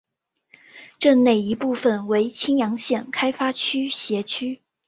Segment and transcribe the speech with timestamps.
[0.97, 4.63] 镇内一部分为青阳县开发区辖区。